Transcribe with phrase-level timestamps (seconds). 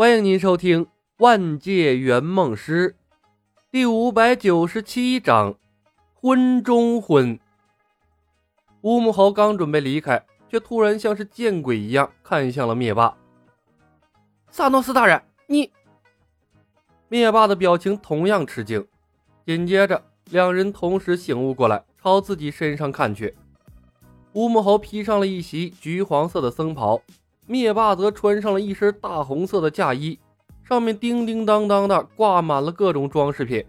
[0.00, 0.86] 欢迎您收听
[1.18, 2.92] 《万界圆梦师》
[3.70, 5.52] 第五百九十七章
[6.14, 7.38] 《婚中婚》。
[8.80, 13.14] 乌木猴刚准备离开，却突然像是见鬼一样看向了灭霸。
[14.50, 15.70] 萨诺斯大人，你……
[17.10, 18.88] 灭霸的表情同样吃惊，
[19.44, 23.36] 紧接着两人同时醒悟过来，朝自己身上看去。
[24.32, 27.02] 乌木猴披上了一袭橘黄色的僧袍。
[27.50, 30.16] 灭霸则穿上了一身大红色的嫁衣，
[30.62, 33.64] 上面叮叮当当的挂满了各种装饰品。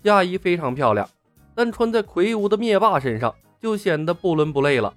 [0.00, 1.10] 嫁衣非常漂亮，
[1.52, 4.94] 但穿在魁梧的灭霸身上就显得不伦不类了，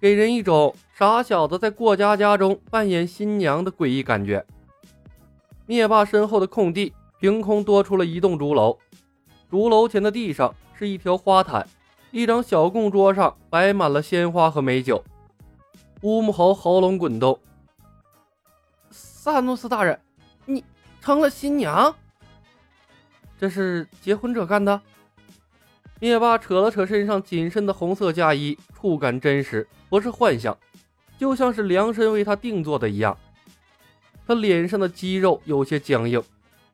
[0.00, 4.42] 给人一种傻小子在过家家中扮演新娘的诡异感觉。
[5.66, 8.78] 灭霸身后的空地凭空多出了一栋竹楼，
[9.50, 11.68] 竹楼前的地上是一条花毯，
[12.12, 15.04] 一张小供桌上摆满了鲜花和美酒。
[16.00, 17.38] 乌木猴喉咙滚动。
[19.24, 19.96] 萨诺斯大人，
[20.46, 20.64] 你
[21.00, 21.94] 成了新娘？
[23.38, 24.82] 这是结婚者干的？
[26.00, 30.58] 灭霸扯了扯身上紧身的红色嫁衣，触感真实，不是幻想，
[31.16, 33.16] 就像是量身为他定做的一样。
[34.26, 36.20] 他脸上的肌肉有些僵硬，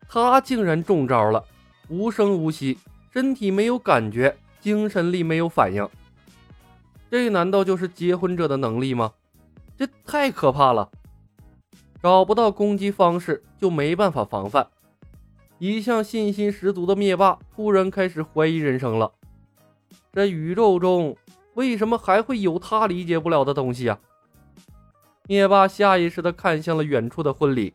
[0.08, 1.44] 他竟然中招了，
[1.88, 2.78] 无声无息，
[3.12, 5.86] 身体没有感觉，精神力没有反应。
[7.10, 9.12] 这难道就是结婚者的能力吗？
[9.76, 10.90] 这太可怕了！
[12.02, 14.68] 找不到攻击方式，就没办法防范。
[15.58, 19.12] 一向信心十足的灭霸突然开始怀疑人生了。
[20.12, 21.16] 这宇宙中
[21.54, 23.98] 为什么还会有他理解不了的东西啊？
[25.26, 27.74] 灭霸下意识地看向了远处的婚礼，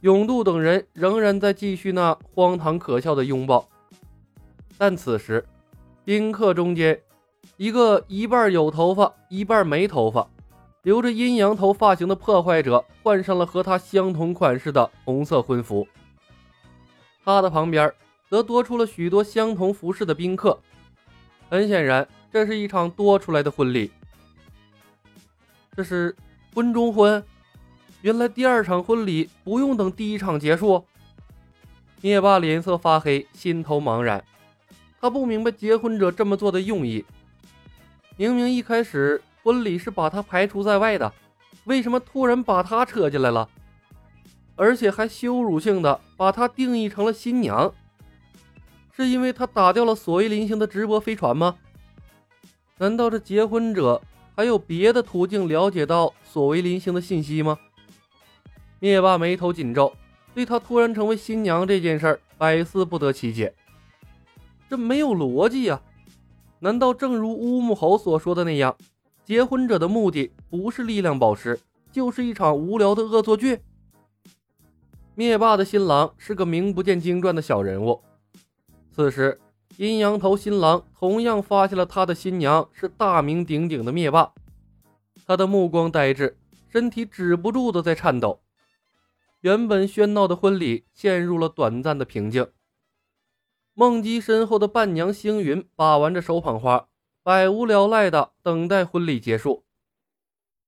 [0.00, 3.68] 永渡等人仍然在继续那荒唐可笑的拥抱。
[4.76, 5.46] 但此时，
[6.04, 7.00] 宾客中间。
[7.56, 10.26] 一个一半有头发一半没头发，
[10.84, 15.88] 留着阴阳头发型的破坏者换上了和他相同款式的红色婚服。
[17.24, 17.92] 他的旁边
[18.28, 20.60] 则多出了许多相同服饰的宾客。
[21.48, 23.90] 很显然，这是一场多出来的婚礼。
[25.74, 26.14] 这是
[26.54, 27.24] 婚中婚，
[28.02, 30.84] 原来第二场婚礼不用等第一场结束。
[32.02, 34.22] 灭霸脸色发黑，心头茫然。
[35.00, 37.04] 他不明白结婚者这么做的用意。
[38.16, 41.12] 明明一开始婚礼是把他排除在外的，
[41.64, 43.46] 为什么突然把他扯进来了？
[44.56, 47.70] 而且还羞辱性的把他定义成了新娘？
[48.96, 51.56] 是因为他打掉了所谓林星的直播飞船吗？
[52.78, 54.00] 难道这结婚者
[54.34, 57.58] 还有别的途径了解到所谓林星的信息吗？
[58.80, 59.92] 灭霸眉头紧皱，
[60.34, 63.54] 对他突然成为新娘这件事儿百思不得其解，
[64.70, 65.82] 这没有逻辑呀！
[66.60, 68.74] 难道正如乌木猴所说的那样，
[69.24, 71.58] 结婚者的目的不是力量宝石，
[71.90, 73.60] 就是一场无聊的恶作剧？
[75.14, 78.02] 灭霸的新郎是个名不见经传的小人物。
[78.92, 79.40] 此时，
[79.78, 84.32] 阴阳头新郎同样发现了他的新娘是大名鼎鼎的灭霸，
[85.26, 86.36] 他的目光呆滞，
[86.68, 88.40] 身体止不住的在颤抖。
[89.40, 92.46] 原本喧闹的婚礼陷入了短暂的平静。
[93.72, 96.88] 梦姬身后的伴娘星云把玩着手捧花，
[97.24, 99.64] 百无聊赖的等待婚礼结束。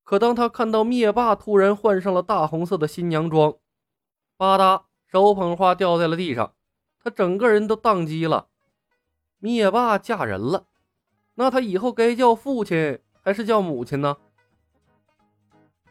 [0.03, 3.53] 可当他看到灭霸突然换上了大红色的新娘装，
[4.37, 6.55] 吧嗒，手捧花掉在了地上，
[6.99, 8.47] 他整个人都宕机了。
[9.37, 10.65] 灭霸嫁人了，
[11.35, 14.17] 那他以后该叫父亲还是叫母亲呢？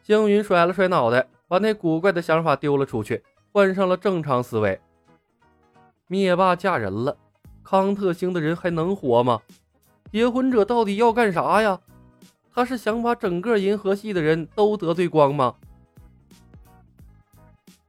[0.02, 3.22] 星云甩了甩脑袋，把那古怪的想法丢了出去，
[3.52, 4.80] 换上了正常思维。
[6.08, 7.16] 灭霸嫁人了，
[7.62, 9.42] 康特星的人还能活吗？
[10.16, 11.78] 结婚者到底要干啥呀？
[12.50, 15.56] 他是想把整个银河系的人都得罪光吗？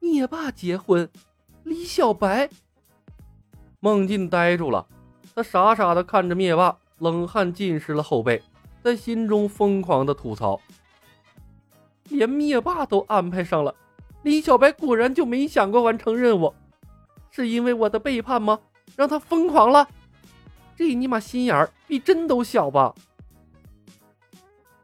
[0.01, 1.09] 灭霸结婚，
[1.63, 2.49] 李小白。
[3.79, 4.85] 孟进呆住了，
[5.33, 8.43] 他傻傻的看着灭霸，冷汗浸湿了后背，
[8.83, 10.59] 在心中疯狂的吐槽：
[12.09, 13.73] 连灭霸都安排上了，
[14.23, 16.53] 李小白果然就没想过完成任务。
[17.31, 18.59] 是因为我的背叛吗？
[18.97, 19.87] 让他疯狂了？
[20.77, 22.93] 这尼玛心眼儿比针都小吧？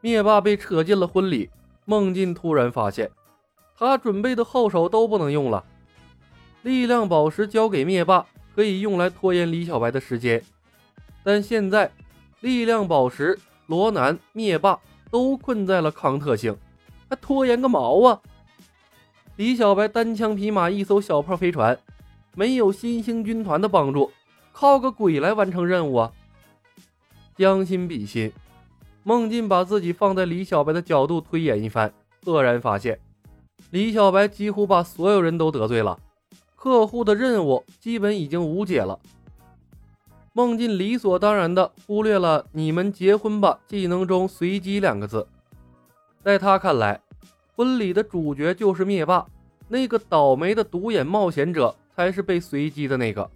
[0.00, 1.48] 灭霸被扯进了婚礼，
[1.84, 3.08] 孟进突然发现，
[3.78, 5.64] 他准备的后手都不能用了。
[6.62, 8.26] 力量宝石交给灭霸，
[8.56, 10.42] 可以用来拖延李小白的时间，
[11.22, 11.92] 但现在
[12.40, 14.80] 力量宝石、罗南、灭霸
[15.12, 16.56] 都困在了康特星，
[17.08, 18.20] 还拖延个毛啊！
[19.36, 21.78] 李小白单枪匹马一艘小炮飞船。
[22.36, 24.10] 没有新兴军团的帮助，
[24.54, 26.12] 靠个鬼来完成任务啊！
[27.36, 28.32] 将心比心，
[29.02, 31.92] 孟进把自己放在李小白的角度推演一番，
[32.24, 33.00] 赫然发现，
[33.70, 35.98] 李小白几乎把所有人都得罪了，
[36.54, 38.96] 客户的任务基本已经无解了。
[40.32, 45.26] 孟进理所当然的忽略了“你们结婚吧”技能中“随机”两个字，
[46.22, 47.00] 在他看来，
[47.56, 49.26] 婚礼的主角就是灭霸，
[49.66, 53.28] 那个倒霉的独眼冒险者才是被随机的那个。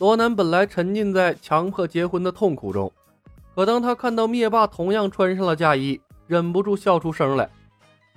[0.00, 2.90] 罗南本来沉浸在强迫结婚的痛苦中，
[3.54, 7.50] 可当他看到灭霸同样穿上了嫁衣，忍不住笑出声来，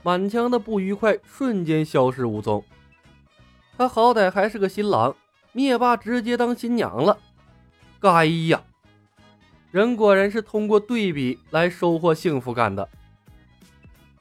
[0.02, 2.64] 满腔的不愉快瞬间消失无踪。
[3.78, 5.14] 他好歹还是个新郎。
[5.52, 7.18] 灭霸直接当新娘了，
[8.00, 8.64] 该呀！
[9.70, 12.88] 人果然是通过对比来收获幸福感的。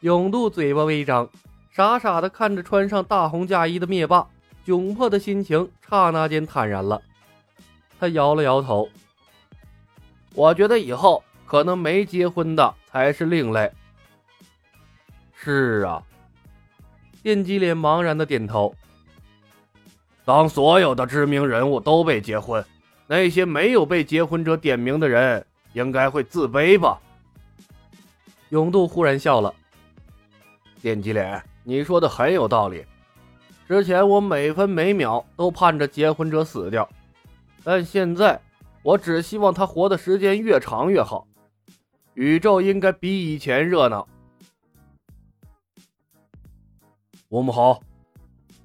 [0.01, 1.31] 永渡嘴巴微张，
[1.71, 4.27] 傻傻的看着穿上大红嫁衣的灭霸，
[4.67, 7.01] 窘迫的心情刹那间坦然了。
[8.03, 8.89] 他摇了摇头，
[10.35, 13.71] 我觉得以后可能没结婚的才是另类。
[15.33, 16.03] 是啊，
[17.23, 18.75] 电击脸茫然的点头。
[20.25, 22.65] 当所有的知名人物都被结婚，
[23.07, 26.99] 那些没有被结婚者点名的人应该会自卑吧？
[28.49, 29.55] 永渡忽然笑了，
[30.81, 32.85] 电击脸，你说的很有道理。
[33.69, 36.89] 之前我每分每秒都盼着结婚者死掉，
[37.65, 38.41] 但现在
[38.83, 41.27] 我只希望他活的时间越长越好。
[42.15, 44.07] 宇宙应该比以前热闹。
[47.29, 47.81] 吴木豪。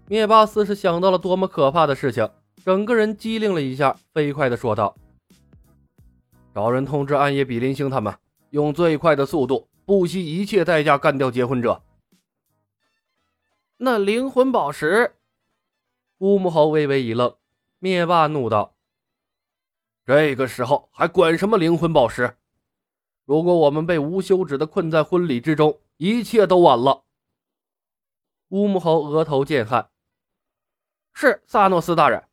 [0.10, 2.30] 灭霸似是想到了多么可怕的事情，
[2.64, 4.96] 整个人机灵了一下，飞快的说道
[6.56, 8.16] ：“找人通知暗夜比邻星他们，
[8.52, 11.84] 用最快的速度，不惜一切代价干掉结婚者。”
[13.76, 15.16] 那灵魂宝石，
[16.20, 17.36] 乌木猴微微一愣，
[17.80, 18.76] 灭霸怒道
[20.08, 22.38] ：“这个时候还管什么灵魂宝石？
[23.26, 27.04] 如果我们被无休止的困在婚礼之中，一切都晚了。”
[28.48, 29.90] 乌木猴额头见汗。
[31.14, 32.24] 是萨诺斯大人。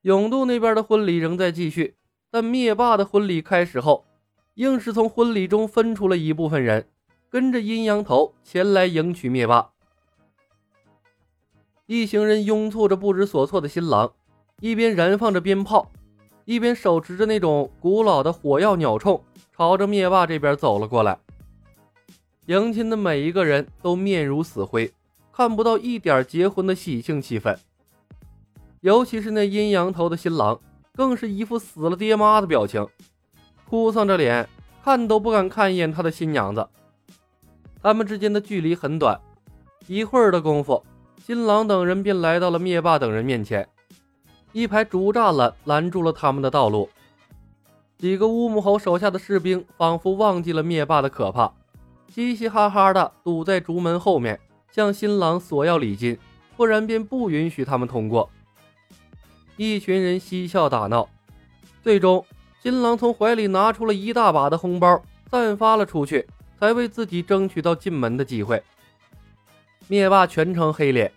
[0.00, 1.98] 永渡那边的婚礼仍在继续，
[2.30, 4.06] 但灭霸的婚礼开始后，
[4.54, 6.88] 硬是从婚礼中分出了一部分人，
[7.28, 9.72] 跟着阴阳头前来迎娶灭霸。
[11.84, 14.14] 一行人拥簇着不知所措的新郎，
[14.60, 15.90] 一边燃放着鞭炮，
[16.44, 19.20] 一边手持着那种古老的火药鸟铳，
[19.56, 21.18] 朝着灭霸这边走了过来。
[22.46, 24.92] 迎亲的每一个人都面如死灰。
[25.32, 27.56] 看不到一点结婚的喜庆气氛，
[28.80, 30.60] 尤其是那阴阳头的新郎，
[30.94, 32.86] 更是一副死了爹妈的表情，
[33.66, 34.46] 哭丧着脸，
[34.84, 36.68] 看都不敢看一眼他的新娘子。
[37.80, 39.18] 他们之间的距离很短，
[39.86, 40.84] 一会儿的功夫，
[41.24, 43.66] 新郎等人便来到了灭霸等人面前，
[44.52, 46.88] 一排竹栅栏拦住了他们的道路。
[47.98, 51.52] 几个乌木猴手下的士兵仿佛忘记了灭霸的可怕，
[52.08, 54.40] 嘻嘻哈哈的堵在竹门后面。
[54.72, 56.16] 向新郎索要礼金，
[56.56, 58.30] 不然便不允许他们通过。
[59.56, 61.08] 一群人嬉笑打闹，
[61.82, 62.24] 最终
[62.62, 66.24] 新郎从怀里拿出了一大把的红包，散发了出去，
[66.56, 68.62] 才为自己争取到进门的机会。
[69.88, 71.12] 灭霸全程黑脸，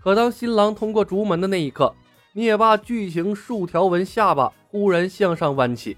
[0.00, 1.92] 可当新郎通过竹门的那一刻，
[2.34, 5.96] 灭霸巨型竖条纹下巴忽然向上弯起，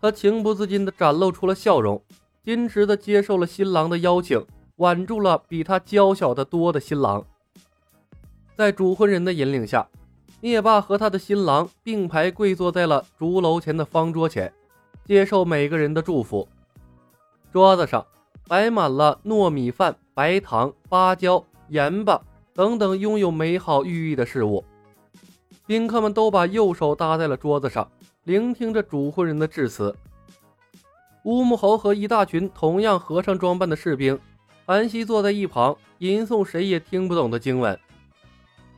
[0.00, 2.00] 他情不自禁地展露出了笑容，
[2.44, 4.46] 矜持地接受了新郎的邀请。
[4.76, 7.24] 挽住了比他娇小的多的新郎，
[8.56, 9.88] 在主婚人的引领下，
[10.40, 14.52] 灭霸和他的新郎并排跪坐在了竹楼前的方桌前，
[15.04, 16.46] 接受每个人的祝福。
[17.52, 18.06] 桌子上
[18.46, 22.22] 摆满了糯米饭、白糖、芭蕉、盐巴
[22.54, 24.64] 等等拥有美好寓意的事物。
[25.68, 27.86] 宾客们都把右手搭在了桌子上，
[28.24, 29.94] 聆听着主婚人的致辞。
[31.24, 34.18] 乌木猴和一大群同样和尚装扮的士兵。
[34.64, 37.78] 安息坐在一旁，吟诵谁也听不懂的经文。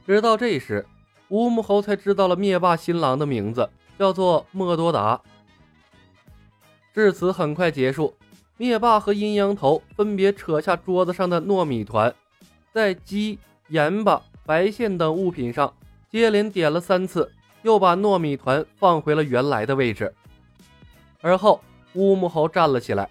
[0.04, 0.84] 直到这时，
[1.28, 5.20] 乌木猴才知道了灭霸新郎的名字，叫做莫多达。
[6.92, 8.12] 致辞，很快结束。
[8.56, 12.12] 灭霸和阴阳头分别扯下桌子上的糯米团，
[12.72, 15.72] 在鸡、盐巴、白线等物品上
[16.10, 17.30] 接连点了三次，
[17.62, 20.12] 又把糯米团放回了原来的位置。
[21.20, 21.62] 而后，
[21.94, 23.08] 乌木猴站了起来，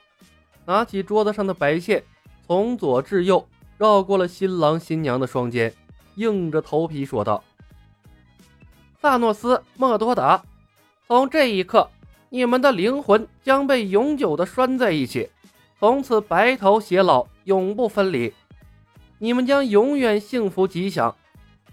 [0.65, 2.03] 拿起桌子上的白线。
[2.45, 5.71] 从左至右绕过了新郎新娘的双肩，
[6.15, 7.43] 硬着头皮说道
[8.99, 10.43] ：“萨诺斯，莫多达，
[11.07, 11.87] 从这一刻，
[12.29, 15.29] 你们的灵魂将被永久的拴在一起，
[15.79, 18.33] 从此白头偕老，永不分离。
[19.19, 21.15] 你们将永远幸福吉祥。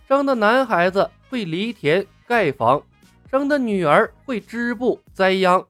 [0.06, 2.80] 生的男孩子会犁田盖房，
[3.28, 5.66] 生的女儿会织布栽秧。”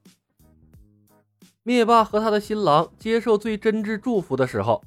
[1.64, 4.84] 灭霸和他的新郎接受最真挚祝福的时候。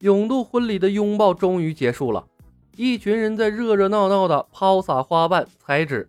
[0.00, 2.28] 永度婚礼的拥抱终于结束了，
[2.76, 6.08] 一群人在热热闹闹的抛洒花瓣、彩纸，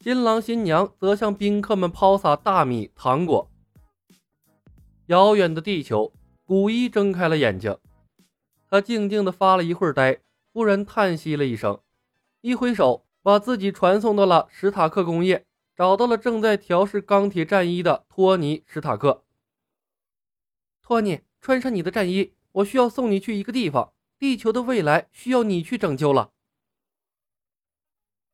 [0.00, 3.48] 新郎新娘则向宾客们抛洒大米、糖果。
[5.06, 6.12] 遥远的地球，
[6.44, 7.78] 古一睁开了眼睛，
[8.68, 10.18] 他静静的发了一会儿呆，
[10.52, 11.78] 忽然叹息了一声，
[12.44, 19.24] 一挥手把自己传送到了史塔克工业，找到了正在调试钢铁战衣的托尼·史塔克。
[20.82, 23.94] 托尼，穿上你的战衣，我需要送你去一个地方。
[24.18, 26.32] 地球的未来需要你去拯救了。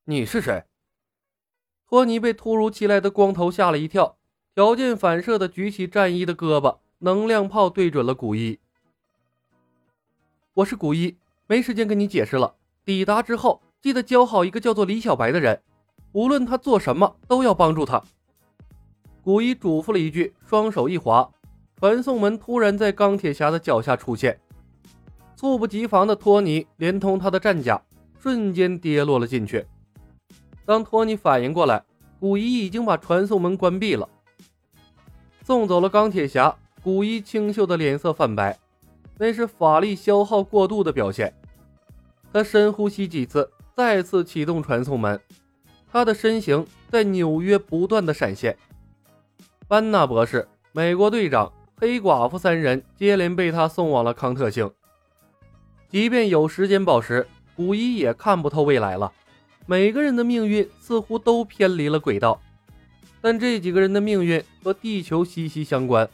[0.06, 0.64] 你是谁？
[1.86, 4.18] 托尼被突如其来的光头吓了一跳，
[4.56, 8.58] 条件反射的举起战衣的胳膊，能量炮对准了古一。
[10.54, 12.56] 我是古一，没时间跟你解释了。
[12.84, 15.60] 抵达之后，记得教好一个叫做李小白的人，
[16.12, 18.02] 无论他做什么，都要帮助他。
[19.22, 21.28] 古一嘱咐了一句，双手一滑。
[21.78, 24.38] 传送门突然在钢铁侠的脚下出现，
[25.34, 27.80] 猝不及防的托尼连同他的战甲
[28.18, 29.66] 瞬间跌落了进去。
[30.66, 31.82] 当托尼反应过来，
[32.18, 34.06] 古一已经把传送门关闭了。
[35.42, 38.58] 送走了钢铁侠，古一清秀的脸色泛白，
[39.16, 41.34] 那是法力消耗过度的表现。
[42.30, 45.20] 他深呼吸几次，再次启动传送门，
[45.90, 48.56] 他的身形在纽约不断的闪现。
[49.66, 51.52] 班纳博士，美国队长。
[51.82, 54.70] 黑寡妇三人接连被他送往了康特星。
[55.88, 59.10] 即便有时间宝石，古一也看不透未来了。
[59.64, 62.38] 每个人的命运似乎都偏离了轨道，
[63.22, 66.06] 但这几个人的命运和地球息息相关，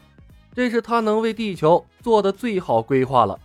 [0.54, 3.36] 这是他能为地球做的最好规划了。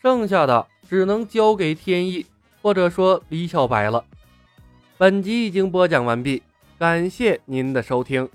[0.00, 2.24] 剩下的只能交给天意，
[2.62, 4.04] 或者说李小白了。
[4.96, 6.42] 本集已经播讲完毕，
[6.78, 8.28] 感谢您的收听。